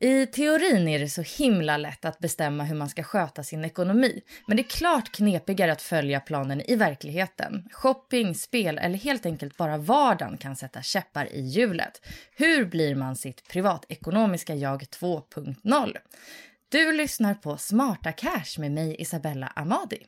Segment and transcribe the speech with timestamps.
[0.00, 4.22] I teorin är det så himla lätt att bestämma hur man ska sköta sin ekonomi.
[4.46, 7.68] Men det är klart knepigare att följa planen i verkligheten.
[7.72, 12.06] Shopping, spel eller helt enkelt bara vardagen kan sätta käppar i hjulet.
[12.36, 15.96] Hur blir man sitt privatekonomiska jag 2.0?
[16.68, 20.06] Du lyssnar på Smarta Cash med mig Isabella Amadi.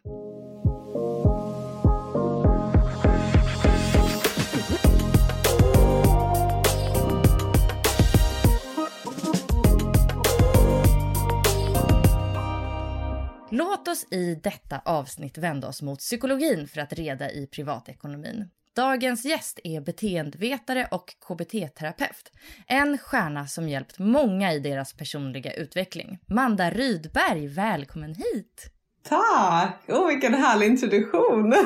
[13.50, 18.50] Låt oss i detta avsnitt vända oss mot psykologin för att reda i privatekonomin.
[18.76, 22.32] Dagens gäst är beteendevetare och KBT-terapeut.
[22.66, 26.19] En stjärna som hjälpt många i deras personliga utveckling.
[26.26, 28.70] Manda Rydberg, välkommen hit!
[29.03, 29.82] Tack!
[29.88, 31.54] Åh, oh, vilken härlig introduktion!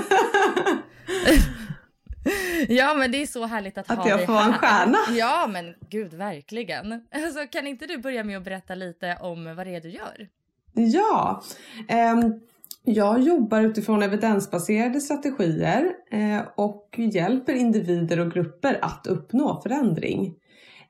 [2.69, 4.15] ja, men det är så härligt att, att ha dig här.
[4.15, 4.99] Att jag får vara en stjärna?
[5.19, 6.93] Ja, men gud, verkligen.
[7.13, 10.29] Alltså, kan inte du börja med att berätta lite om vad det är du gör?
[10.75, 11.43] Ja,
[11.89, 12.41] ehm,
[12.85, 20.35] jag jobbar utifrån evidensbaserade strategier eh, och hjälper individer och grupper att uppnå förändring.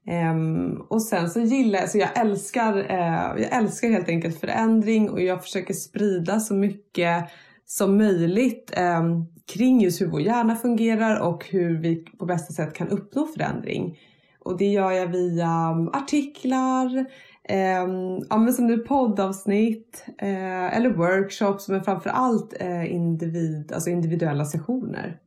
[0.06, 5.10] Ehm, och sen så gillar jag, så jag älskar, eh, jag älskar helt enkelt förändring
[5.10, 7.24] och jag försöker sprida så mycket
[7.66, 12.74] som möjligt ehm, kring just hur vår hjärna fungerar och hur vi på bästa sätt
[12.74, 13.98] kan uppnå förändring.
[14.44, 15.48] Och det gör jag via
[15.92, 17.06] artiklar,
[17.48, 17.86] eh,
[18.30, 25.18] ja, men som nu poddavsnitt eh, eller workshops men framförallt eh, individ, alltså individuella sessioner.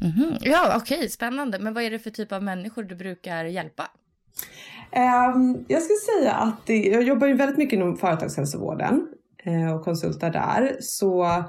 [0.00, 0.38] Mm -hmm.
[0.40, 1.58] Ja okej, okay, spännande.
[1.58, 3.90] Men vad är det för typ av människor du brukar hjälpa?
[4.92, 9.06] Um, jag skulle säga att det, jag jobbar ju väldigt mycket inom företagshälsovården
[9.46, 10.76] uh, och konsultar där.
[10.80, 11.44] Så,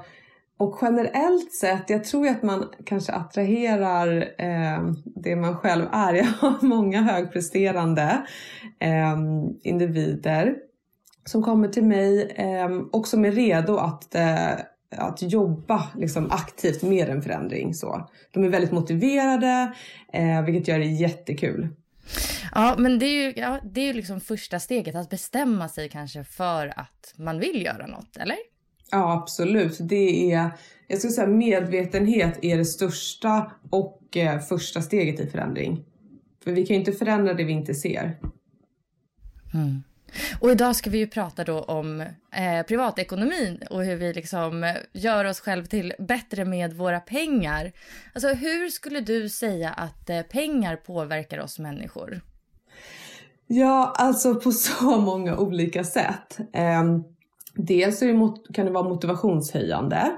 [0.60, 6.14] och generellt sett, jag tror ju att man kanske attraherar eh, det man själv är.
[6.20, 8.22] Jag har många högpresterande
[8.80, 9.18] eh,
[9.62, 10.54] individer
[11.24, 14.50] som kommer till mig eh, och som är redo att, eh,
[14.96, 17.74] att jobba liksom, aktivt med en förändring.
[17.74, 18.08] Så.
[18.30, 19.74] De är väldigt motiverade,
[20.12, 21.68] eh, vilket gör det jättekul.
[22.54, 25.88] Ja, men det är ju ja, det är ju liksom första steget, att bestämma sig
[25.88, 28.36] kanske för att man vill göra något, eller?
[28.90, 29.76] Ja, absolut.
[29.80, 30.50] Det är,
[30.86, 35.84] jag skulle säga medvetenhet är det största och eh, första steget i förändring.
[36.44, 38.18] För vi kan ju inte förändra det vi inte ser.
[39.54, 39.82] Mm.
[40.40, 45.24] Och idag ska vi ju prata då om eh, privatekonomin och hur vi liksom gör
[45.24, 47.72] oss själv till bättre med våra pengar.
[48.14, 52.20] Alltså hur skulle du säga att eh, pengar påverkar oss människor?
[53.46, 56.38] Ja, alltså på så många olika sätt.
[56.52, 56.84] Eh,
[57.64, 60.12] dels det, kan det vara motivationshöjande.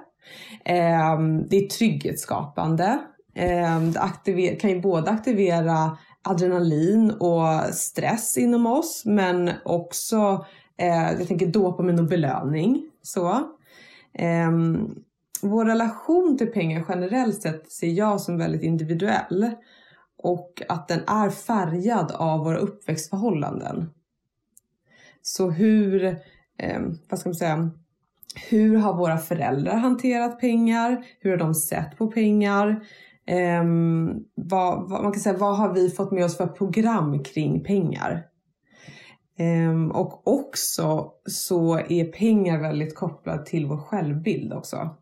[0.64, 1.18] Eh,
[1.48, 2.98] det är trygghetsskapande.
[3.34, 3.80] Eh,
[4.24, 10.46] det kan ju både aktivera adrenalin och stress inom oss men också
[10.76, 12.90] eh, jag tänker dopamin och belöning.
[13.02, 13.28] Så.
[14.14, 14.50] Eh,
[15.42, 19.50] vår relation till pengar generellt sett ser jag som väldigt individuell
[20.18, 23.90] och att den är färgad av våra uppväxtförhållanden.
[25.22, 26.18] Så hur,
[26.58, 27.70] eh, vad ska man säga,
[28.50, 31.04] hur har våra föräldrar hanterat pengar?
[31.20, 32.82] Hur har de sett på pengar?
[33.26, 33.64] eh,
[34.34, 38.26] vad, vad, man kan säga, vad har vi fått med oss för program kring pengar?
[39.38, 44.96] Eh, och också så är pengar väldigt kopplat till vår självbild också.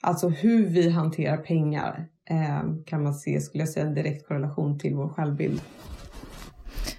[0.00, 4.78] Alltså hur vi hanterar pengar eh, kan man se, skulle jag säga, en direkt korrelation
[4.78, 5.60] till vår självbild.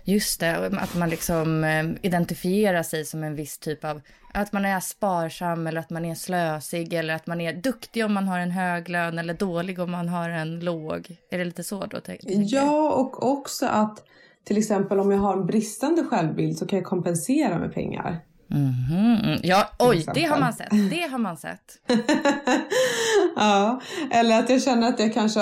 [0.09, 4.01] Just det, att man liksom eh, identifierar sig som en viss typ av,
[4.33, 8.13] att man är sparsam eller att man är slösig eller att man är duktig om
[8.13, 11.17] man har en hög lön eller dålig om man har en låg.
[11.31, 11.99] Är det lite så då?
[12.27, 14.03] Ja, och också att
[14.43, 18.19] till exempel om jag har en bristande självbild så kan jag kompensera med pengar.
[18.51, 19.39] Mm -hmm.
[19.43, 20.69] Ja, oj, det har man sett.
[20.89, 21.81] Det har man sett.
[23.35, 23.81] ja,
[24.11, 25.39] eller att jag känner att jag kanske,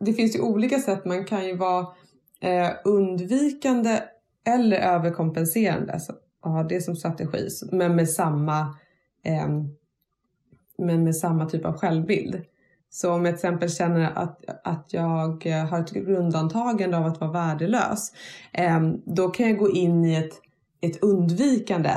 [0.00, 1.86] det finns ju olika sätt man kan ju vara
[2.42, 4.00] eh, undvikande
[4.46, 6.00] eller överkompenserande.
[6.00, 6.12] Så,
[6.44, 8.60] ja, det som strategi, men med samma,
[9.24, 9.48] eh,
[10.78, 12.42] men med samma typ av självbild.
[12.90, 17.30] Så om jag till exempel känner att, att jag har ett grundantagande av att vara
[17.30, 18.12] värdelös,
[18.52, 20.32] eh, då kan jag gå in i ett,
[20.80, 21.90] ett undvikande.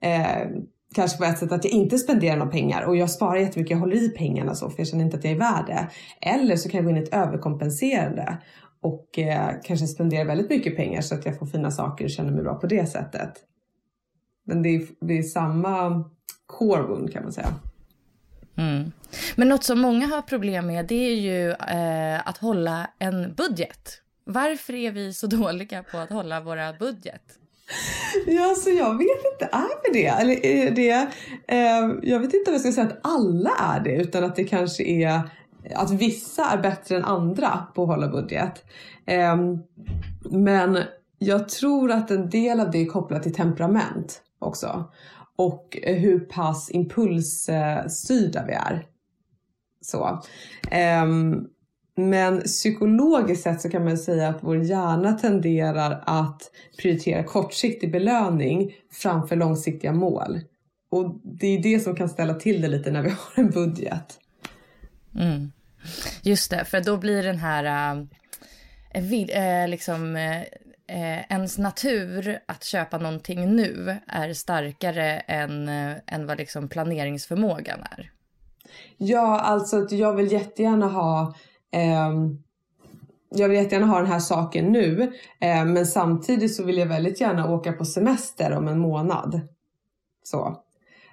[0.00, 0.48] Eh,
[0.94, 3.78] kanske på ett sätt att jag inte spenderar några pengar och jag sparar jättemycket, jag
[3.78, 5.88] håller i pengarna så för jag känner inte att jag är värd det.
[6.20, 8.38] Eller så kan jag gå in i ett överkompenserande
[8.82, 12.32] och eh, kanske spendera väldigt mycket pengar så att jag får fina saker och känner
[12.32, 13.32] mig bra på det sättet.
[14.46, 16.04] Men det är, det är samma
[16.46, 17.54] core wound kan man säga.
[18.56, 18.92] Mm.
[19.36, 24.02] Men något som många har problem med det är ju eh, att hålla en budget.
[24.24, 27.22] Varför är vi så dåliga på att hålla våra budget?
[28.26, 30.06] Ja, så jag vet inte, är vi det?
[30.06, 31.08] Eller är det
[31.48, 34.44] eh, jag vet inte om jag ska säga att alla är det, utan att det
[34.44, 35.20] kanske är
[35.74, 38.64] att vissa är bättre än andra på att hålla budget.
[39.06, 39.58] Ehm,
[40.30, 40.78] men
[41.18, 44.84] jag tror att en del av det är kopplat till temperament också.
[45.36, 48.86] Och hur pass impulsstyrda vi är.
[49.80, 50.22] Så.
[50.70, 51.46] Ehm,
[51.96, 56.42] men psykologiskt sett så kan man säga att vår hjärna tenderar att
[56.78, 60.40] prioritera kortsiktig belöning framför långsiktiga mål.
[60.90, 64.18] Och det är det som kan ställa till det lite när vi har en budget.
[65.14, 65.52] Mm.
[66.22, 67.64] Just det, för då blir den här
[68.94, 70.42] äh, äh liksom äh,
[70.86, 77.80] äh, ens natur att köpa någonting nu är starkare än, äh, än vad liksom planeringsförmågan
[77.80, 78.10] är.
[78.96, 81.34] Ja, alltså jag vill jättegärna ha
[81.72, 82.42] ehm,
[83.30, 87.20] jag vill jättegärna ha den här saken nu, eh, men samtidigt så vill jag väldigt
[87.20, 89.40] gärna åka på semester om en månad.
[90.22, 90.56] Så.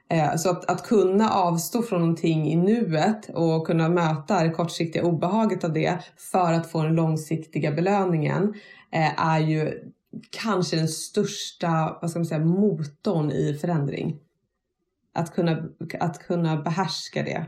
[0.10, 5.04] Eh, så att, att kunna avstå från någonting i nuet och kunna möta det kortsiktiga
[5.04, 8.54] obehaget av det för att få den långsiktiga belöningen
[8.92, 9.92] eh, är ju
[10.30, 14.20] kanske den största vad ska man säga, motorn i förändring.
[15.14, 15.64] Att kunna,
[16.00, 17.46] att kunna behärska det.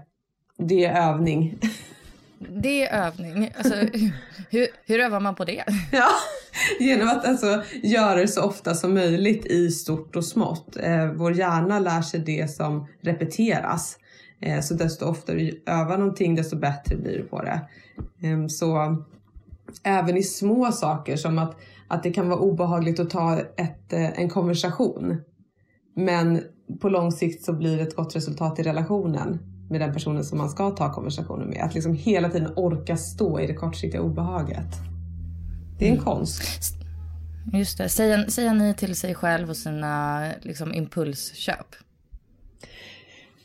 [0.58, 1.60] Det är övning.
[2.40, 3.52] Det är övning.
[3.58, 3.76] Alltså,
[4.50, 5.64] hur, hur övar man på det?
[5.92, 6.10] Ja,
[6.80, 10.78] genom att alltså göra det så ofta som möjligt i stort och smått.
[10.78, 13.98] Eh, vår hjärna lär sig det som repeteras.
[14.42, 17.62] Eh, så desto oftare vi övar någonting desto bättre blir det på det.
[18.28, 18.98] Eh, så
[19.84, 21.56] även i små saker som att,
[21.88, 25.22] att det kan vara obehagligt att ta ett, eh, en konversation.
[25.96, 26.42] Men
[26.82, 29.40] på lång sikt så blir det ett gott resultat i relationen
[29.70, 31.64] med den personen som man ska ta konversationen med.
[31.64, 34.68] Att liksom hela tiden orka stå i det kortsiktiga obehaget.
[35.80, 36.06] Det är en mm.
[36.06, 36.74] konst.
[37.54, 37.90] Just det.
[37.90, 41.76] Säga, säga nej till sig själv och sina liksom, impulsköp.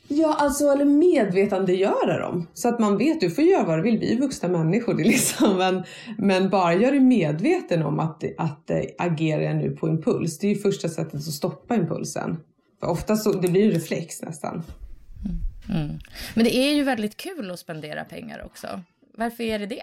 [0.08, 2.46] Ja, alltså eller medvetandegöra dem.
[2.54, 4.94] Så att man vet, du får göra vad du vill, vi är vuxna människor.
[4.98, 5.84] Det liksom, men,
[6.18, 10.38] men bara gör dig medveten om att, att äh, agerar jag nu på impuls.
[10.38, 12.36] Det är ju första sättet att stoppa impulsen.
[12.80, 14.54] För ofta så, det blir ju reflex nästan.
[14.54, 15.53] Mm.
[15.70, 15.98] Mm.
[16.34, 18.80] Men det är ju väldigt kul att spendera pengar också.
[19.16, 19.82] Varför är det det?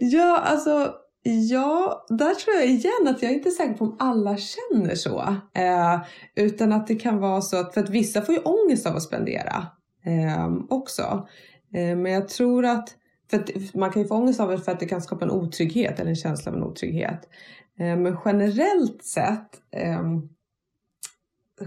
[0.00, 3.96] Ja, alltså Ja, där tror jag igen att jag är inte är säker på om
[3.98, 5.36] alla känner så.
[5.54, 6.00] Eh,
[6.34, 9.02] utan att det kan vara så att, för att vissa får ju ångest av att
[9.02, 9.66] spendera
[10.04, 11.28] eh, också.
[11.74, 12.88] Eh, men jag tror att,
[13.30, 15.30] för att man kan ju få ångest av det för att det kan skapa en
[15.30, 17.28] otrygghet eller en känsla av en otrygghet.
[17.78, 20.28] Eh, men generellt sett ehm,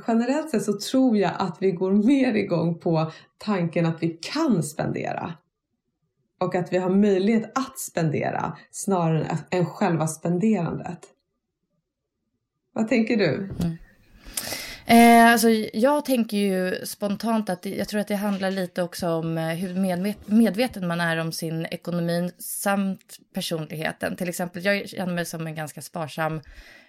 [0.07, 4.63] generellt sett så tror jag att vi går mer igång på tanken att vi kan
[4.63, 5.33] spendera.
[6.39, 10.99] Och att vi har möjlighet att spendera snarare än själva spenderandet.
[12.73, 13.35] Vad tänker du?
[13.35, 13.77] Mm.
[14.85, 19.37] Eh, alltså, jag tänker ju spontant att jag tror att det handlar lite också om
[19.37, 24.15] eh, hur medvet medveten man är om sin ekonomi samt personligheten.
[24.15, 26.41] Till exempel, jag känner mig som en ganska sparsam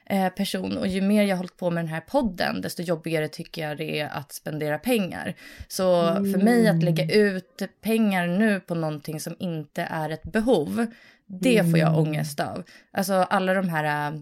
[0.06, 3.28] eh, person och ju mer jag har hållit på med den här podden desto jobbigare
[3.28, 5.34] tycker jag det är att spendera pengar.
[5.68, 6.32] Så mm.
[6.32, 10.86] för mig att lägga ut pengar nu på någonting som inte är ett behov,
[11.26, 11.70] det mm.
[11.70, 12.00] får jag mm.
[12.00, 12.62] ångest av.
[12.90, 14.12] Alltså alla de här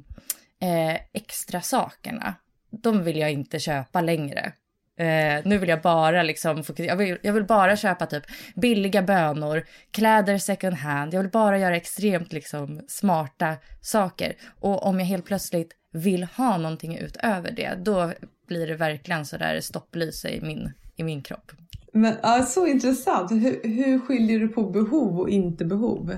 [0.61, 2.35] eh, extra sakerna
[2.71, 4.53] de vill jag inte köpa längre.
[4.97, 8.23] Eh, nu vill jag bara liksom jag vill, jag vill bara köpa typ
[8.55, 14.37] billiga bönor, kläder second hand, jag vill bara göra extremt liksom smarta saker.
[14.61, 18.13] Och om jag helt plötsligt vill ha någonting utöver det, då
[18.49, 21.53] blir det verkligen så där stopplyse i min, i min kropp.
[21.93, 23.31] Men så intressant.
[23.31, 26.17] Hur, hur skiljer du på behov och inte behov?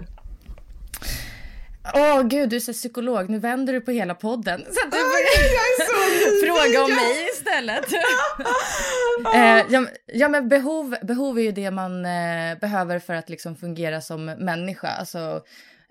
[1.95, 3.31] Åh oh, gud, du är så psykolog.
[3.31, 4.61] Nu vänder du på hela podden.
[4.61, 7.93] Så att du börjar fråga om mig istället.
[9.35, 13.57] eh, ja, ja, men behov, behov är ju det man eh, behöver för att liksom
[13.57, 14.89] fungera som människa.
[14.89, 15.43] Alltså,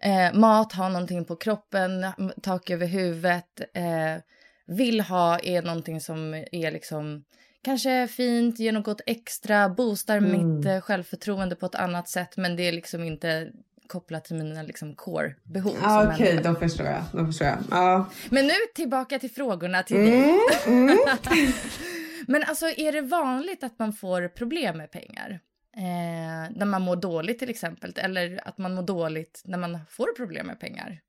[0.02, 2.06] eh, mat, ha någonting på kroppen,
[2.42, 3.62] tak över huvudet.
[3.74, 4.22] Eh,
[4.68, 7.24] vill ha är någonting som är liksom
[7.64, 10.32] kanske fint, ger något extra, boostar mm.
[10.32, 12.38] mitt eh, självförtroende på ett annat sätt.
[12.38, 13.52] Men det är liksom inte
[13.92, 15.76] kopplat till mina liksom core-behov.
[15.84, 17.04] Ah, Okej, okay, då förstår jag.
[17.12, 17.58] Då förstår jag.
[17.70, 18.06] Ah.
[18.30, 20.40] Men nu tillbaka till frågorna till mm, dig.
[20.68, 20.98] Mm.
[22.28, 25.40] Men alltså är det vanligt att man får problem med pengar?
[25.78, 30.16] Eh, när man mår dåligt till exempel, eller att man mår dåligt när man får
[30.16, 31.00] problem med pengar?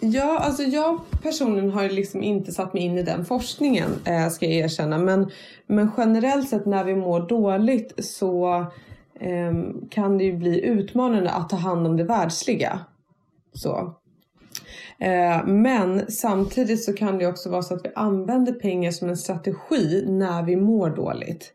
[0.00, 4.46] Ja, alltså jag personligen har liksom inte satt mig in i den forskningen, eh, ska
[4.46, 4.98] jag erkänna.
[4.98, 5.30] Men,
[5.66, 8.66] men generellt sett när vi mår dåligt så
[9.20, 12.80] Ehm, kan det ju bli utmanande att ta hand om det världsliga.
[13.52, 13.94] Så.
[14.98, 19.16] Ehm, men samtidigt så kan det också vara så att vi använder pengar som en
[19.16, 21.54] strategi när vi mår dåligt.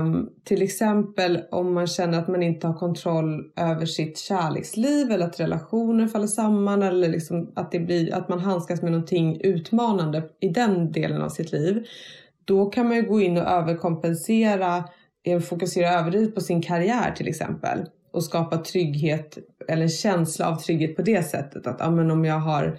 [0.00, 5.26] Um, till exempel om man känner att man inte har kontroll över sitt kärleksliv eller
[5.26, 10.22] att relationer faller samman eller liksom att, det blir, att man handskas med någonting utmanande
[10.40, 11.86] i den delen av sitt liv.
[12.44, 14.84] Då kan man ju gå in och överkompensera
[15.48, 19.38] fokusera överdrivet på sin karriär till exempel och skapa trygghet
[19.68, 22.78] eller en känsla av trygghet på det sättet att ja, men om jag har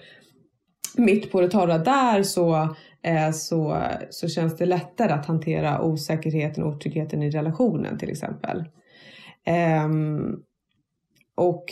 [0.96, 6.64] mitt på det torra där så, eh, så, så känns det lättare att hantera osäkerheten
[6.64, 8.64] och otryggheten i relationen till exempel.
[9.46, 9.88] Eh,
[11.34, 11.64] och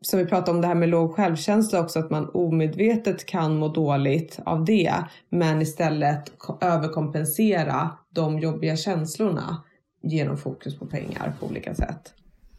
[0.00, 3.68] som vi pratade om det här med låg självkänsla också, att man omedvetet kan må
[3.68, 4.94] dåligt av det,
[5.30, 9.62] men istället överkompensera de jobbiga känslorna
[10.08, 12.14] genom fokus på pengar på olika sätt.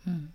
[0.05, 0.27] Mm.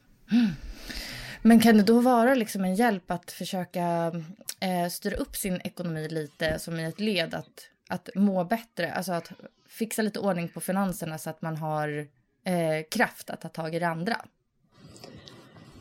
[1.43, 4.13] Men kan det då vara liksom en hjälp att försöka
[4.61, 8.93] eh, styra upp sin ekonomi lite som i ett led att, att må bättre?
[8.93, 9.33] Alltså att
[9.69, 12.07] fixa lite ordning på finanserna så att man har
[12.45, 14.17] eh, kraft att ta tag i det andra?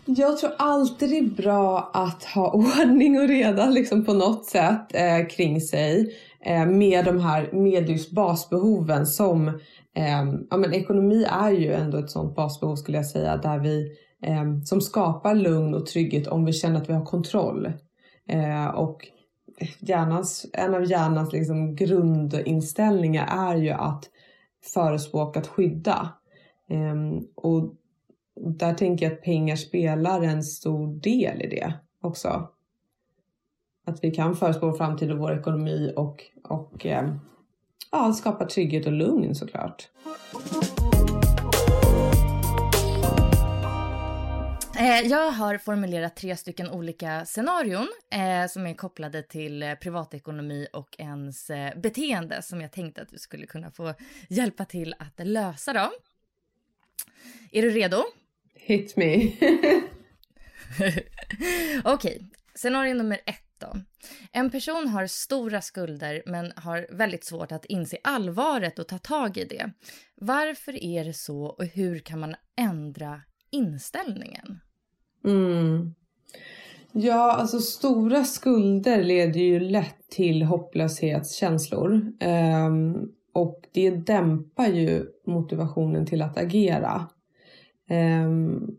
[0.06, 4.94] Jag tror alltid det är bra att ha ordning och reda liksom på något sätt
[4.94, 9.60] eh, kring sig eh, med de här med just basbehoven som
[9.96, 13.98] Ehm, ja, men ekonomi är ju ändå ett sånt basbehov skulle jag säga där vi
[14.24, 17.74] eh, som skapar lugn och trygghet om vi känner att vi har kontroll.
[18.28, 19.08] Eh, och
[19.80, 24.10] hjärnans, en av hjärnans liksom grundinställningar är ju att
[24.74, 26.14] förespråka att skydda.
[26.70, 27.76] Ehm, och
[28.36, 32.50] där tänker jag att pengar spelar en stor del i det också.
[33.86, 37.20] Att vi kan förespå framtid och vår ekonomi och, och ehm,
[37.92, 39.90] ja, skapa trygghet och lugn såklart.
[44.80, 50.68] Eh, jag har formulerat tre stycken olika scenarion eh, som är kopplade till eh, privatekonomi
[50.74, 53.94] och ens eh, beteende som jag tänkte att du skulle kunna få
[54.30, 55.90] hjälpa till att lösa dem.
[57.52, 58.04] Är du redo?
[58.54, 59.32] Hit me.
[61.84, 62.20] Okej, okay.
[62.56, 63.78] scenario nummer ett då.
[64.32, 69.38] En person har stora skulder men har väldigt svårt att inse allvaret och ta tag
[69.38, 69.72] i det.
[70.16, 74.60] Varför är det så och hur kan man ändra inställningen?
[75.26, 75.94] Mm.
[76.92, 81.92] Ja, alltså stora skulder leder ju lätt till hopplöshetskänslor.
[82.68, 87.08] Um, och det dämpar ju motivationen till att agera.
[87.90, 88.78] Um,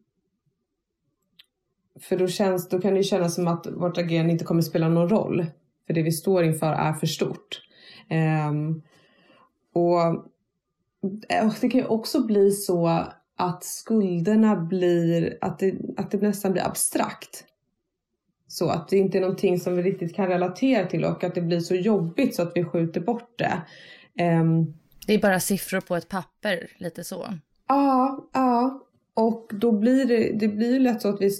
[2.02, 5.08] för då, känns, då kan det kännas som att vårt agerande inte kommer spela någon
[5.08, 5.46] roll.
[5.86, 7.62] För det vi står inför är för stort.
[8.50, 8.82] Um,
[9.74, 10.30] och
[11.60, 13.04] det kan ju också bli så
[13.36, 17.44] att skulderna blir, att det, att det nästan blir abstrakt.
[18.48, 21.40] Så att det inte är någonting som vi riktigt kan relatera till och att det
[21.40, 23.62] blir så jobbigt så att vi skjuter bort det.
[24.24, 24.74] Um,
[25.06, 27.26] det är bara siffror på ett papper, lite så.
[27.68, 28.82] Ja, ja.
[29.14, 31.30] Och då blir det, det blir lätt så att vi,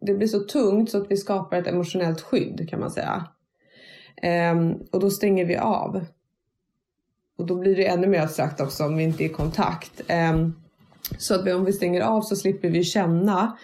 [0.00, 3.26] det blir så tungt så att vi skapar ett emotionellt skydd kan man säga.
[4.52, 6.04] Um, och då stänger vi av.
[7.38, 10.02] Och då blir det ännu mer abstrakt också om vi inte är i kontakt.
[10.32, 10.62] Um,
[11.18, 13.56] så att vi, om vi stänger av så slipper vi känna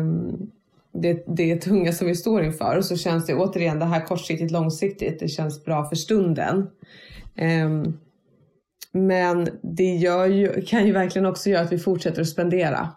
[0.00, 0.50] um,
[0.92, 2.76] det, det tunga som vi står inför.
[2.76, 5.20] Och så känns det återigen det här kortsiktigt långsiktigt.
[5.20, 6.66] Det känns bra för stunden.
[8.92, 12.88] Men det ju, kan ju verkligen också göra att vi fortsätter att spendera.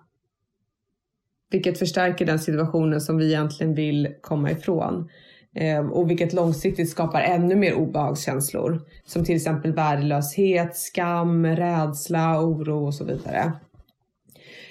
[1.49, 5.09] Vilket förstärker den situationen som vi egentligen vill komma ifrån.
[5.55, 8.81] Eh, och vilket långsiktigt skapar ännu mer obehagskänslor.
[9.05, 13.53] Som till exempel värdelöshet, skam, rädsla, oro och så vidare.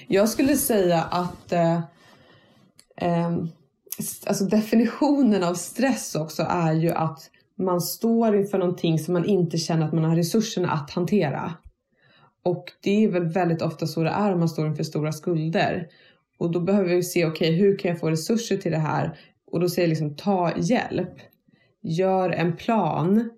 [0.09, 1.81] Jag skulle säga att eh,
[2.97, 3.37] eh,
[4.27, 9.59] alltså definitionen av stress också är ju att man står inför någonting som man inte
[9.59, 11.55] känner att man har resurserna att hantera.
[12.45, 15.89] Och det är väl väldigt ofta så det är om man står inför stora skulder.
[16.39, 19.19] Och då behöver vi se, okej okay, hur kan jag få resurser till det här?
[19.51, 21.15] Och då säger jag liksom ta hjälp.
[21.83, 23.31] Gör en plan.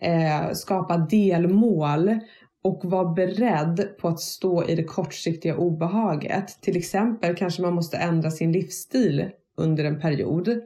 [0.00, 2.18] Eh, skapa delmål.
[2.62, 6.58] Och var beredd på att stå i det kortsiktiga obehaget.
[6.60, 10.60] Till exempel kanske man måste ändra sin livsstil under en period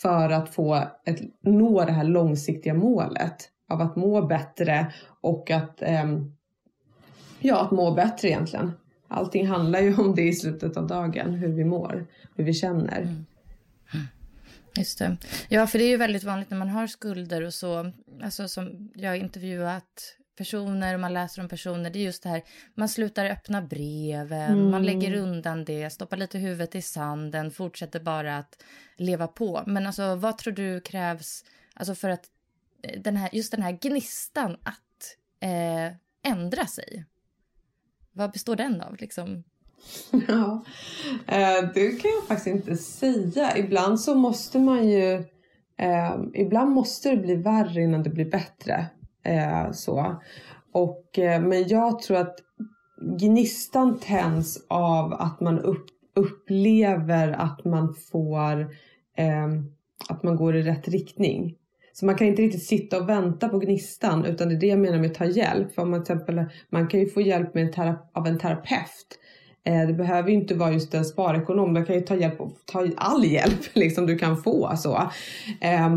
[0.00, 5.82] för att få ett, nå det här långsiktiga målet av att må bättre och att,
[5.82, 6.18] eh,
[7.40, 8.72] ja, att må bättre egentligen.
[9.08, 13.00] Allting handlar ju om det i slutet av dagen, hur vi mår, hur vi känner.
[13.00, 13.26] Mm.
[13.94, 14.06] mm.
[14.76, 15.16] Just det.
[15.48, 18.90] Ja, för det är ju väldigt vanligt när man har skulder och så, alltså som
[18.94, 22.42] jag har intervjuat personer och man läser om personer, det är just det här,
[22.74, 24.70] man slutar öppna breven, mm.
[24.70, 28.62] man lägger undan det, stoppar lite huvudet i sanden, fortsätter bara att
[28.96, 29.62] leva på.
[29.66, 32.24] Men alltså vad tror du krävs alltså för att
[32.82, 35.96] eh, den här, just den här gnistan att eh,
[36.32, 37.04] ändra sig?
[38.12, 39.44] Vad består den av liksom?
[40.28, 40.64] Ja,
[41.26, 43.56] eh, det kan jag faktiskt inte säga.
[43.56, 45.12] Ibland så måste man ju,
[45.76, 48.86] eh, ibland måste det bli värre innan det blir bättre.
[49.24, 50.20] Eh, så.
[50.72, 52.36] Och, eh, men jag tror att
[53.18, 58.60] gnistan tänds av att man upp, upplever att man får
[59.16, 59.48] eh,
[60.08, 61.56] att man går i rätt riktning.
[61.92, 64.78] Så man kan inte riktigt sitta och vänta på gnistan utan det är det jag
[64.78, 65.74] menar med att ta hjälp.
[65.74, 69.18] För man, till exempel, man kan ju få hjälp med en av en terapeut.
[69.64, 71.72] Eh, det behöver ju inte vara just en sparekonom.
[71.72, 74.72] Man kan ju ta hjälp ta all hjälp liksom du kan få.
[74.76, 74.96] Så.
[75.60, 75.90] Eh,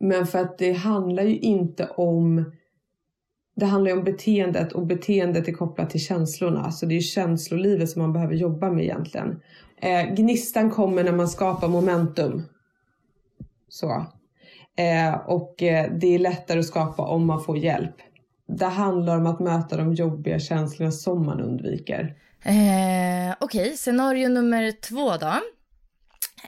[0.00, 2.52] men för att det handlar ju inte om
[3.56, 6.72] det handlar ju om beteendet och beteendet är kopplat till känslorna.
[6.72, 9.40] Så det är ju känslolivet som man behöver jobba med egentligen.
[9.82, 12.42] Eh, gnistan kommer när man skapar momentum.
[13.68, 14.06] Så.
[14.76, 17.96] Eh, och eh, det är lättare att skapa om man får hjälp.
[18.58, 22.16] Det handlar om att möta de jobbiga känslorna som man undviker.
[22.44, 23.76] Eh, Okej, okay.
[23.76, 25.40] scenario nummer två då.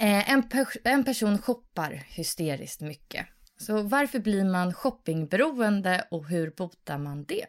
[0.01, 3.27] Eh, en, per en person shoppar hysteriskt mycket.
[3.59, 7.47] Så varför blir man shoppingberoende och hur botar man det?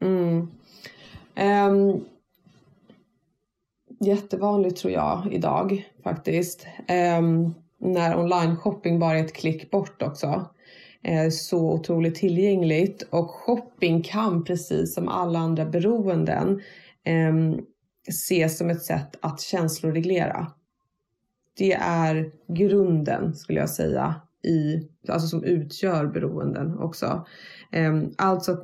[0.00, 0.50] Mm.
[1.36, 2.04] Um,
[4.00, 6.66] jättevanligt tror jag idag faktiskt.
[7.18, 10.48] Um, när online shopping bara är ett klick bort också.
[11.08, 16.62] Uh, så otroligt tillgängligt och shopping kan precis som alla andra beroenden
[17.28, 17.66] um,
[18.08, 20.52] ses som ett sätt att känsloreglera.
[21.56, 24.14] Det är grunden skulle jag säga
[24.44, 27.26] i, alltså som utgör beroenden också.
[27.72, 28.62] Ehm, alltså att,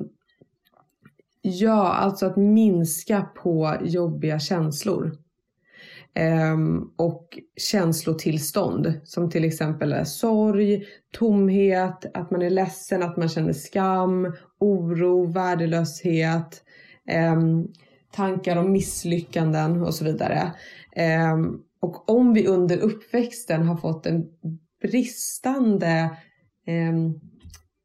[1.41, 5.17] ja, alltså att minska på jobbiga känslor.
[6.53, 13.29] Um, och känslotillstånd som till exempel är sorg, tomhet, att man är ledsen, att man
[13.29, 16.63] känner skam, oro, värdelöshet,
[17.33, 17.67] um,
[18.11, 20.51] tankar om misslyckanden och så vidare.
[21.33, 24.25] Um, och om vi under uppväxten har fått en
[24.81, 26.17] bristande
[26.67, 26.93] eh,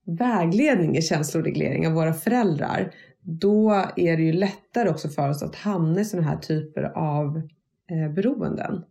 [0.06, 5.54] vägledning i känsloreglering av våra föräldrar, då är det ju lättare också för oss att
[5.54, 7.36] hamna i sådana här typer av
[7.90, 8.82] eh, beroenden.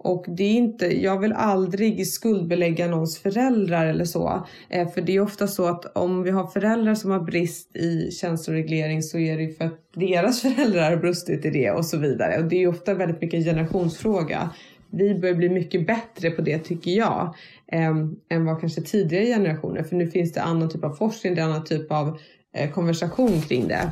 [0.00, 4.46] Och det är inte, jag vill aldrig skuldbelägga någons föräldrar eller så.
[4.68, 8.10] Eh, för det är ofta så att om vi har föräldrar som har brist i
[8.10, 11.98] känsloreglering så är det ju för att deras föräldrar har brustit i det och så
[11.98, 12.38] vidare.
[12.38, 14.50] Och det är ju ofta väldigt mycket en generationsfråga
[14.90, 17.34] vi börjar bli mycket bättre på det tycker jag
[17.72, 17.96] eh,
[18.28, 21.44] än vad kanske tidigare generationer för nu finns det annan typ av forskning, det är
[21.44, 22.18] annan typ av
[22.54, 23.90] eh, konversation kring det.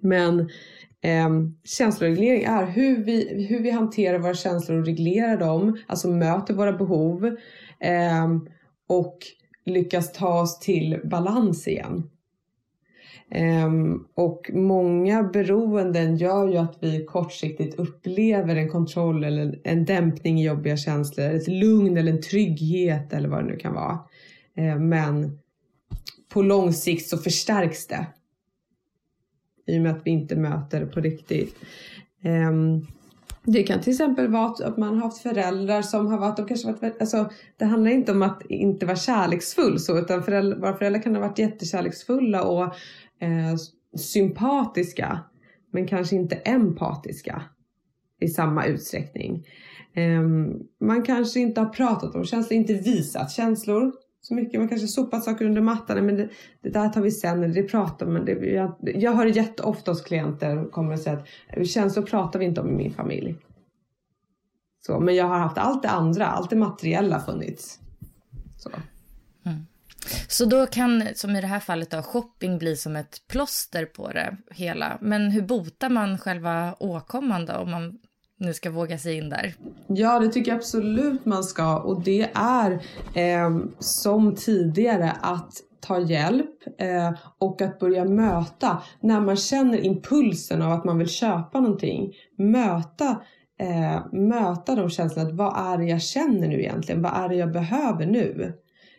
[0.00, 0.40] Men
[1.00, 1.30] eh,
[1.64, 6.72] känsloreglering är hur vi, hur vi hanterar våra känslor och reglerar dem, alltså möter våra
[6.72, 7.26] behov
[7.80, 8.28] eh,
[8.86, 9.18] och
[9.66, 12.10] lyckas ta oss till balans igen.
[13.30, 20.40] Ehm, och många beroenden gör ju att vi kortsiktigt upplever en kontroll eller en dämpning
[20.40, 23.98] i jobbiga känslor, ett lugn eller en trygghet eller vad det nu kan vara.
[24.56, 25.38] Ehm, men
[26.28, 28.06] på lång sikt så förstärks det
[29.66, 31.56] i och med att vi inte möter det på riktigt.
[32.22, 32.86] Ehm,
[33.46, 36.72] det kan till exempel vara att man har haft föräldrar som har varit, de kanske
[36.72, 41.02] varit, alltså det handlar inte om att inte vara kärleksfull så utan föräldrar, våra föräldrar
[41.02, 42.74] kan ha varit jättekärleksfulla och
[43.24, 43.56] eh,
[43.96, 45.20] sympatiska
[45.70, 47.42] men kanske inte empatiska
[48.20, 49.46] i samma utsträckning.
[49.94, 50.22] Eh,
[50.80, 54.60] man kanske inte har pratat om känslor, inte visat känslor så mycket.
[54.60, 56.06] Man kanske sopat saker under mattan.
[56.06, 56.28] Men det,
[56.60, 58.24] det där tar vi sen, eller det pratar man.
[58.24, 62.44] Det, jag, jag hör jätteofta hos klienter kommer och säger att eh, känslor pratar vi
[62.44, 63.36] inte om i min familj.
[64.86, 67.80] Så, men jag har haft allt det andra, allt det materiella funnits.
[68.58, 68.70] Så.
[70.28, 74.12] Så då kan, som i det här fallet, då, shopping bli som ett plåster på
[74.12, 74.98] det hela.
[75.00, 77.98] Men hur botar man själva åkomman då, om man
[78.38, 79.54] nu ska våga sig in där?
[79.86, 82.70] Ja, det tycker jag absolut man ska och det är
[83.14, 90.62] eh, som tidigare att ta hjälp eh, och att börja möta när man känner impulsen
[90.62, 92.12] av att man vill köpa någonting.
[92.38, 93.20] Möta,
[93.60, 95.30] eh, möta de känslorna.
[95.32, 97.02] Vad är det jag känner nu egentligen?
[97.02, 98.54] Vad är det jag behöver nu?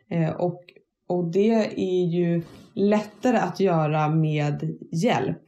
[0.10, 0.62] Eh, och,
[1.08, 2.42] och det är ju
[2.74, 5.44] lättare att göra med hjälp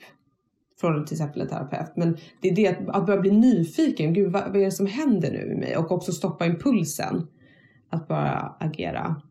[0.79, 1.91] från till exempel en terapeut.
[1.95, 4.13] Men det är det att, att börja bli nyfiken.
[4.13, 5.77] Gud, vad, vad är det som händer nu med mig?
[5.77, 7.27] Och också stoppa impulsen.
[7.89, 9.21] Att bara agera.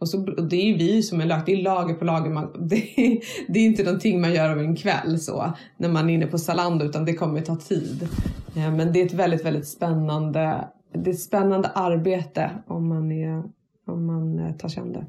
[0.00, 2.30] Och, så, och det är ju vi som är lök, det är lager på lager.
[2.30, 6.10] Man, det, är, det är inte någonting man gör över en kväll så när man
[6.10, 8.08] är inne på Zalando utan det kommer ta tid.
[8.56, 13.12] Eh, men det är ett väldigt, väldigt spännande, det är ett spännande arbete om man,
[13.12, 13.42] är,
[13.86, 15.06] om man eh, tar sig an det.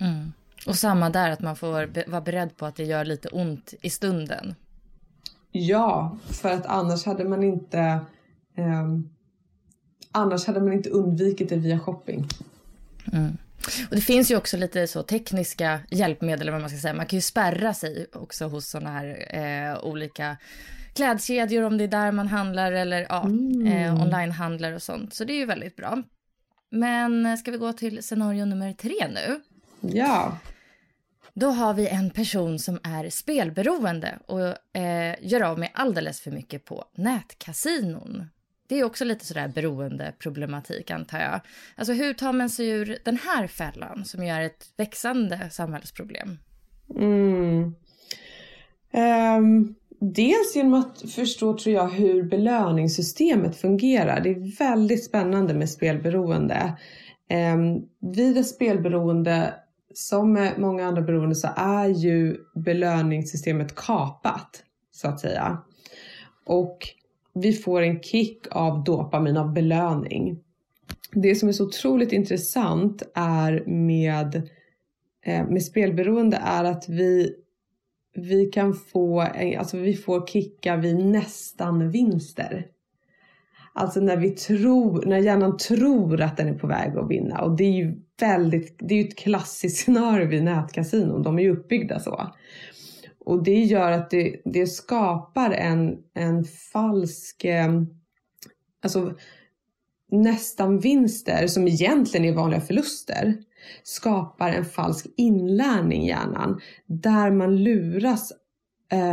[0.00, 0.32] Mm.
[0.66, 1.72] Och samma där, att man får
[2.10, 4.54] vara beredd på att det gör lite ont i stunden.
[5.52, 7.78] Ja, för att annars hade man inte
[8.56, 8.98] eh,
[10.12, 12.26] annars hade man inte undvikit det via shopping.
[13.12, 13.36] Mm.
[13.90, 16.94] Och det finns ju också lite så tekniska hjälpmedel, vad man ska säga.
[16.94, 20.36] Man kan ju spärra sig också hos sådana här eh, olika
[20.94, 23.66] klädkedjor om det är där man handlar eller ja, mm.
[23.66, 25.14] eh, onlinehandlar och sånt.
[25.14, 26.02] Så det är ju väldigt bra.
[26.70, 29.40] Men ska vi gå till scenario nummer tre nu?
[29.92, 30.38] Ja.
[31.34, 36.30] Då har vi en person som är spelberoende och eh, gör av med alldeles för
[36.30, 38.26] mycket på nätkasinon.
[38.68, 41.40] Det är också lite sådär beroendeproblematik antar jag.
[41.76, 46.38] Alltså hur tar man sig ur den här fällan som är ett växande samhällsproblem?
[46.94, 47.74] Mm.
[48.92, 54.20] Um, dels genom att förstå tror jag hur belöningssystemet fungerar.
[54.20, 56.76] Det är väldigt spännande med spelberoende.
[57.54, 59.54] Um, vid ett spelberoende
[59.94, 65.58] som med många andra beroende så är ju belöningssystemet kapat så att säga.
[66.44, 66.78] Och
[67.34, 70.40] vi får en kick av dopamin, av belöning.
[71.12, 74.50] Det som är så otroligt intressant är med,
[75.24, 77.34] eh, med spelberoende är att vi,
[78.14, 79.20] vi kan få,
[79.58, 82.66] alltså vi får kickar vid nästan vinster.
[83.76, 87.40] Alltså när vi tror, när hjärnan tror att den är på väg att vinna.
[87.40, 91.22] Och det är ju väldigt, det är ju ett klassiskt scenario vid nätkasinon.
[91.22, 92.32] De är ju uppbyggda så.
[93.24, 97.82] Och det gör att det, det skapar en, en falsk, eh,
[98.82, 99.14] alltså
[100.10, 103.34] nästan vinster som egentligen är vanliga förluster
[103.82, 108.32] skapar en falsk inlärning i hjärnan där man luras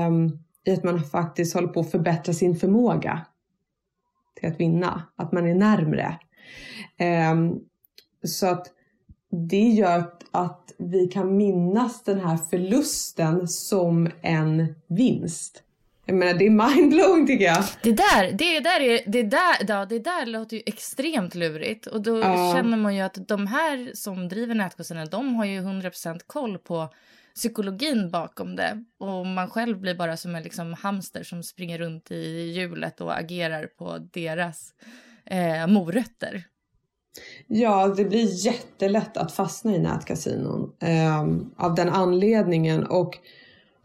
[0.08, 3.26] um, i att man faktiskt håller på att förbättra sin förmåga
[4.34, 6.20] till att vinna, att man är närmre.
[6.98, 7.36] Eh,
[8.24, 8.68] så att
[9.32, 15.64] det gör att vi kan minnas den här förlusten som en vinst.
[16.06, 17.64] Jag menar, det är mindblowing tycker jag.
[17.84, 21.88] Det där, det där, är, det där, ja, det där låter ju extremt lurigt.
[21.88, 22.54] Och då ja.
[22.56, 26.90] känner man ju att de här som driver nätkurserna, de har ju 100% koll på
[27.42, 28.84] psykologin bakom det.
[29.00, 33.20] Och man själv blir bara som en liksom hamster som springer runt i hjulet och
[33.20, 34.74] agerar på deras
[35.26, 36.44] eh, morötter.
[37.48, 41.22] Ja, det blir jättelätt att fastna i nätkasinon eh,
[41.58, 42.86] av den anledningen.
[42.86, 43.18] Och,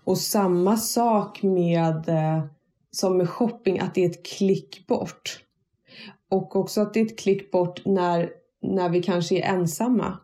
[0.04, 2.44] och samma sak med eh,
[2.90, 5.38] som med shopping, att det är ett klick bort.
[6.30, 8.30] Och också att det är ett klick bort när,
[8.62, 10.18] när vi kanske är ensamma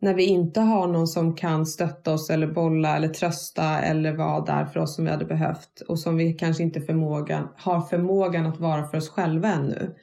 [0.00, 4.44] när vi inte har någon som kan stötta oss eller bolla eller trösta eller vara
[4.44, 8.46] där för oss som vi hade behövt och som vi kanske inte förmågan, har förmågan
[8.46, 9.94] att vara för oss själva ännu.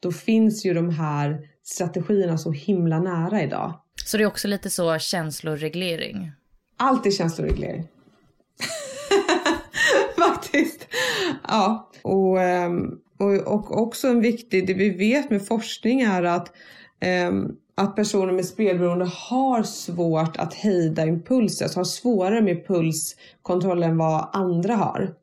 [0.00, 3.80] Då finns ju de här strategierna så himla nära idag.
[4.04, 6.32] Så det är också lite så känsloreglering?
[6.76, 7.88] Allt är känsloreglering.
[10.18, 10.86] Faktiskt.
[11.48, 11.90] Ja.
[12.02, 16.52] Och, ehm, och, och också en viktig, det vi vet med forskning är att
[17.28, 23.82] um, att personer med spelberoende har svårt att hejda impulser, alltså har svårare med pulskontroll
[23.82, 25.14] än vad andra har.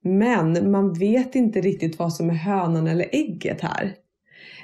[0.00, 3.94] Men man vet inte riktigt vad som är hönan eller ägget här.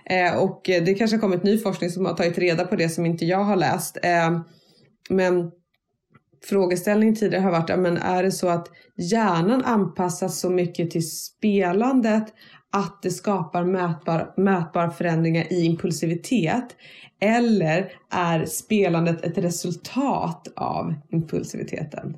[0.05, 3.07] Eh, och det kanske har kommit ny forskning som har tagit reda på det som
[3.07, 3.98] inte jag har läst.
[4.03, 4.40] Eh,
[5.11, 5.51] men
[6.44, 12.24] frågeställningen tidigare har varit, men är det så att hjärnan anpassas så mycket till spelandet
[12.72, 16.76] att det skapar mätbar, mätbara förändringar i impulsivitet?
[17.20, 22.16] Eller är spelandet ett resultat av impulsiviteten?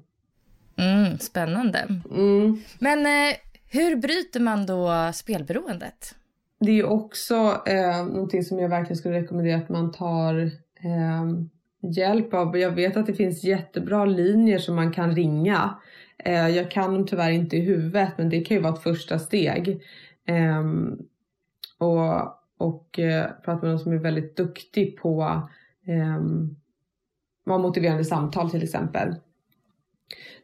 [0.76, 1.78] Mm, spännande.
[2.10, 2.62] Mm.
[2.78, 3.36] Men eh,
[3.70, 6.14] hur bryter man då spelberoendet?
[6.60, 10.40] Det är ju också eh, någonting som jag verkligen skulle rekommendera att man tar
[10.80, 11.24] eh,
[11.96, 12.58] hjälp av.
[12.58, 15.78] Jag vet att det finns jättebra linjer som man kan ringa.
[16.24, 19.18] Eh, jag kan dem tyvärr inte i huvudet men det kan ju vara ett första
[19.18, 19.82] steg.
[20.30, 20.64] Eh,
[21.78, 25.42] och och eh, prata med någon som är väldigt duktig på
[25.86, 26.20] eh,
[27.58, 29.14] motiverande samtal till exempel.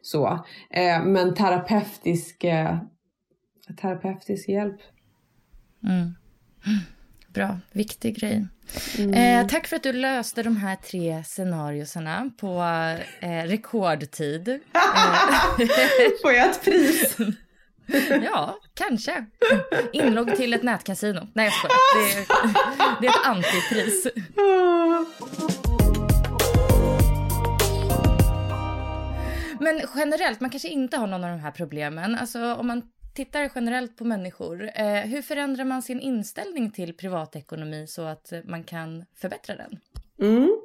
[0.01, 0.45] Så.
[0.69, 2.77] Eh, men terapeutisk, eh,
[3.81, 4.81] terapeutisk hjälp.
[5.83, 6.13] Mm.
[7.33, 8.47] Bra, viktig grej.
[8.97, 9.13] Mm.
[9.13, 12.61] Eh, tack för att du löste de här tre scenariosarna på
[13.19, 14.45] eh, rekordtid.
[16.21, 17.17] Får jag ett pris?
[18.23, 19.25] ja, kanske.
[19.93, 21.27] Inlogg till ett nätkasino.
[21.33, 21.75] Nej, jag skojar.
[21.95, 24.07] Det är, det är ett antipris.
[29.59, 32.15] Men generellt, man kanske inte har någon av de här problemen.
[32.15, 32.81] Alltså om man
[33.13, 38.63] tittar generellt på människor, eh, hur förändrar man sin inställning till privatekonomi så att man
[38.63, 39.79] kan förbättra den?
[40.21, 40.57] Mm.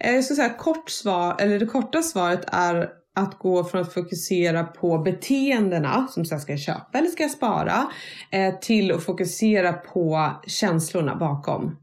[0.00, 3.92] Eh, så ska säga kort svar, eller det korta svaret är att gå från att
[3.92, 7.86] fokusera på beteendena, som sen ska jag köpa eller ska jag spara,
[8.30, 11.76] eh, till att fokusera på känslorna bakom.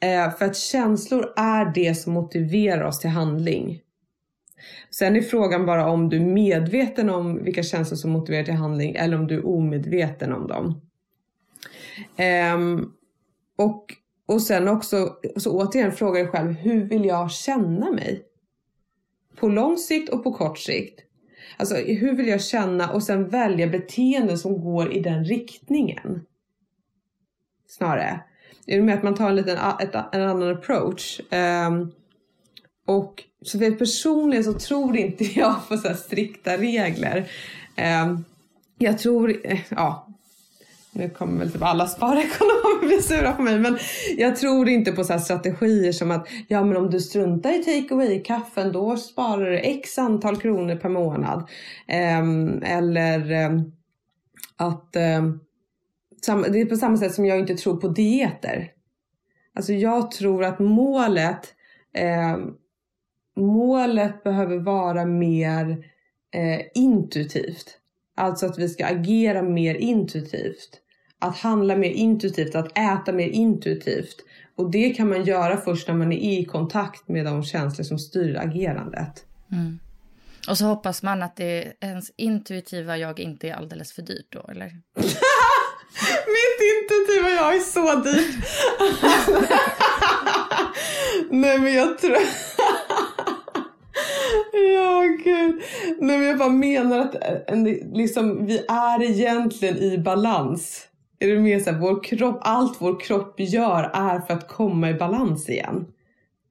[0.00, 3.80] Eh, för att känslor är det som motiverar oss till handling.
[4.90, 8.94] Sen är frågan bara om du är medveten om vilka känslor som motiverar till handling
[8.94, 10.80] eller om du är omedveten om dem.
[12.16, 12.92] Ehm,
[13.56, 13.84] och,
[14.26, 18.27] och sen också, så återigen fråga dig själv, hur vill jag känna mig?
[19.40, 21.00] På lång sikt och på kort sikt.
[21.56, 26.26] Alltså hur vill jag känna och sen välja beteenden som går i den riktningen.
[27.68, 28.20] Snarare.
[28.66, 31.20] Är och med att man tar en liten ett, en annan approach.
[31.30, 31.92] Um,
[32.86, 37.30] och så för personligen så tror inte jag på så strikta regler.
[38.02, 38.24] Um,
[38.78, 40.07] jag tror, eh, ja,
[40.98, 43.78] nu kommer väl typ alla sparekonomer bli sura på mig, men
[44.16, 47.94] jag tror inte på så strategier som att ja, men om du struntar i take
[47.94, 51.48] away-kaffen då sparar du x antal kronor per månad.
[52.20, 53.72] Um, eller um,
[54.56, 55.40] att um,
[56.52, 58.70] det är på samma sätt som jag inte tror på dieter.
[59.54, 61.54] Alltså jag tror att målet
[63.38, 65.84] målet behöver vara mer
[66.34, 67.78] eh, intuitivt.
[68.16, 70.80] Alltså att vi ska agera mer intuitivt.
[71.18, 74.16] Att handla mer intuitivt, att äta mer intuitivt.
[74.56, 77.98] Och det kan man göra först när man är i kontakt med de känslor som
[77.98, 79.24] styr agerandet.
[79.52, 79.78] Mm.
[80.48, 84.46] Och så hoppas man att det, ens intuitiva jag inte är alldeles för dyrt då,
[84.48, 84.66] eller?
[86.36, 88.36] Mitt intuitiva jag är så dyrt!
[91.30, 92.16] Nej men jag tror...
[94.52, 95.62] Ja, gud.
[95.98, 97.56] Nej, men jag bara menar att eh,
[97.92, 100.88] liksom, vi är egentligen i balans.
[101.18, 104.90] Är det mer Så här, vår kropp, allt vår kropp gör är för att komma
[104.90, 105.86] i balans igen.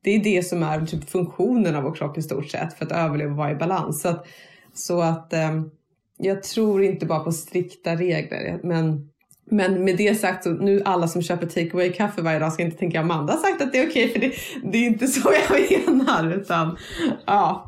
[0.04, 2.92] Det är det som är typ funktionen av vår kropp i stort sett för att
[2.92, 4.02] överleva och vara i balans.
[4.02, 4.28] Så att,
[4.74, 5.72] så att um,
[6.18, 9.10] jag tror inte bara på strikta regler men
[9.50, 12.78] men med det sagt så nu alla som köper takeaway kaffe varje dag ska inte
[12.78, 14.34] tänka Amanda har sagt att det är okej okay, för det,
[14.72, 16.78] det är inte så jag menar utan
[17.26, 17.67] ja.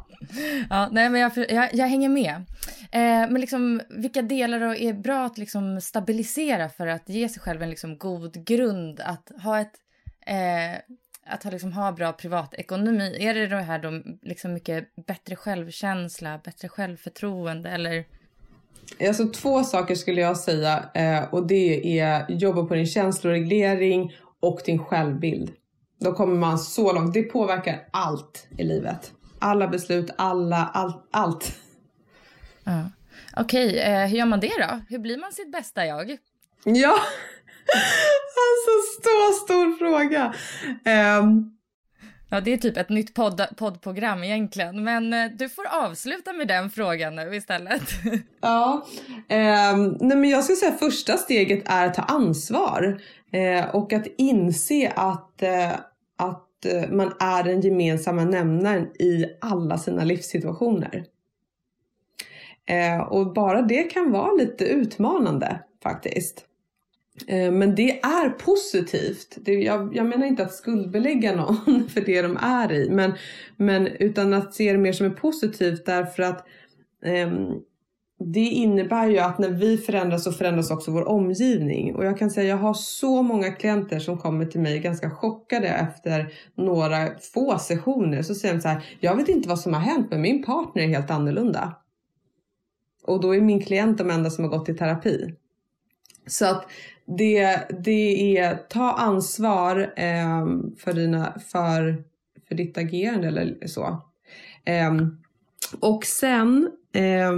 [0.69, 2.35] Ja, nej, men jag, jag, jag hänger med.
[2.91, 7.41] Eh, men liksom, vilka delar då är bra att liksom stabilisera för att ge sig
[7.41, 9.73] själv en liksom god grund att ha ett
[10.25, 10.95] eh,
[11.29, 13.17] att ha, liksom, ha bra privatekonomi?
[13.19, 18.05] Är det det här då liksom mycket bättre självkänsla, bättre självförtroende eller?
[19.07, 24.61] Alltså två saker skulle jag säga eh, och det är jobba på din känsloreglering och
[24.65, 25.51] din självbild.
[25.99, 27.13] Då kommer man så långt.
[27.13, 29.11] Det påverkar allt i livet.
[29.39, 31.55] Alla beslut, alla, all, allt.
[32.63, 32.89] Ja.
[33.37, 34.81] Okej, okay, eh, hur gör man det då?
[34.89, 36.17] Hur blir man sitt bästa jag?
[36.63, 36.99] Ja,
[38.39, 38.71] alltså
[39.01, 40.33] så stor fråga.
[41.19, 41.59] Um,
[42.31, 44.83] Ja, det är typ ett nytt podd, poddprogram egentligen.
[44.83, 47.81] Men eh, du får avsluta med den frågan nu istället.
[48.41, 48.85] Ja,
[49.29, 53.01] eh, nej men jag skulle säga första steget är att ta ansvar.
[53.31, 55.71] Eh, och att inse att, eh,
[56.59, 61.05] att eh, man är den gemensamma nämnaren i alla sina livssituationer.
[62.65, 66.45] Eh, och bara det kan vara lite utmanande faktiskt.
[67.27, 69.37] Eh, men det är positivt.
[69.41, 72.89] Det, jag, jag, menar inte att skuldbelägga någon för det de är i.
[72.89, 73.13] Men,
[73.57, 76.47] men utan att se det mer som är positivt därför att
[77.05, 77.53] ehm,
[78.19, 81.95] det innebär ju att när vi förändras så förändras också vår omgivning.
[81.95, 85.67] Och jag kan säga jag har så många klienter som kommer till mig ganska chockade
[85.67, 88.21] efter några få sessioner.
[88.21, 90.83] Så säger de så här, jag vet inte vad som har hänt men min partner
[90.83, 91.75] är helt annorlunda.
[93.03, 95.33] Och då är min klient de enda som har gått i terapi.
[96.27, 96.65] Så att
[97.17, 102.03] det, det är ta ansvar eh, för, dina, för,
[102.47, 104.01] för ditt agerande eller så.
[104.65, 104.95] Eh,
[105.79, 107.31] och sen eh,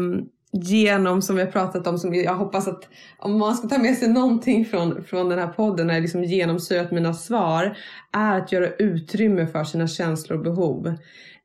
[0.51, 2.87] genom, som vi har pratat om, som jag hoppas att
[3.17, 6.91] om man ska ta med sig någonting från, från den här podden, är liksom genomsyrat
[6.91, 7.77] mina svar,
[8.11, 10.87] är att göra utrymme för sina känslor och behov.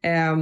[0.02, 0.36] Eh,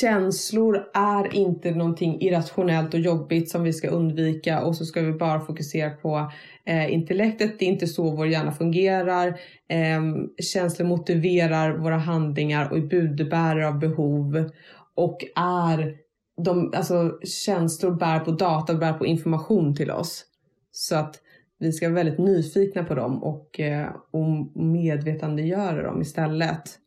[0.00, 5.12] känslor är inte någonting irrationellt och jobbigt som vi ska undvika och så ska vi
[5.12, 6.32] bara fokusera på
[6.66, 7.58] eh, intellektet.
[7.58, 9.28] Det är inte så vår hjärna fungerar.
[9.68, 10.02] Eh,
[10.42, 14.50] känslor motiverar våra handlingar och är budbärare av behov
[14.94, 15.96] och är
[16.42, 20.24] de, alltså känslor bär på data, bär på information till oss.
[20.72, 21.16] Så att
[21.58, 26.78] vi ska vara väldigt nyfikna på dem och, eh, och medvetandegöra dem istället.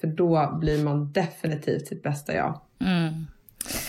[0.00, 2.60] För då blir man definitivt sitt bästa jag.
[2.80, 3.26] Mm.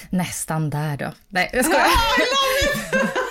[0.10, 1.12] Nästan där då.
[1.28, 1.86] Nej, jag skojar.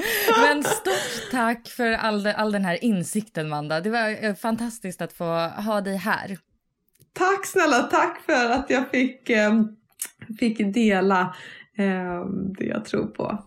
[0.40, 3.80] Men stort tack för all, all den här insikten, Manda.
[3.80, 6.38] Det var eh, fantastiskt att få ha dig här.
[7.12, 9.62] Tack snälla, tack för att jag fick, eh,
[10.38, 11.34] fick dela
[11.78, 12.24] eh,
[12.58, 13.44] det jag tror på.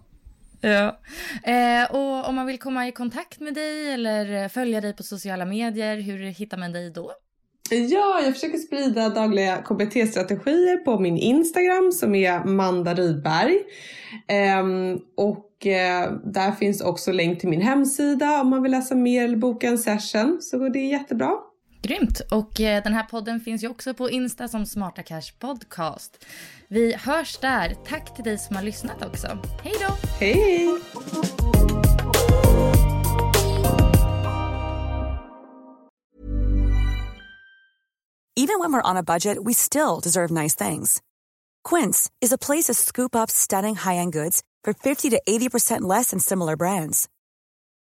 [0.62, 1.00] Ja.
[1.44, 5.46] Eh, och om man vill komma i kontakt med dig eller följa dig på sociala
[5.46, 7.12] medier, hur hittar man dig då?
[7.70, 13.58] Ja, jag försöker sprida dagliga KBT-strategier på min Instagram som är Manda Rydberg.
[14.60, 19.24] Um, och uh, där finns också länk till min hemsida om man vill läsa mer
[19.24, 20.38] eller boka en session.
[20.42, 21.32] Så går det jättebra.
[21.88, 22.22] Grymt!
[22.32, 26.26] Och eh, den här podden finns ju också på Insta som Smarta Cash Podcast.
[26.68, 27.76] Vi hörs där.
[27.88, 29.28] Tack till dig som har lyssnat också.
[29.64, 29.96] Hej då!
[30.20, 30.80] Hej!
[38.36, 41.02] Even when we're on a budget, we still deserve nice things.
[41.70, 46.10] Quince is a place to scoop up stunning high-end goods for 50 to 80% less
[46.12, 47.08] than similar brands.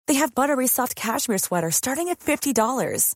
[0.07, 3.15] They have buttery soft cashmere sweaters starting at $50,